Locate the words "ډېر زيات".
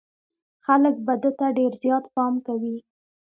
1.57-2.05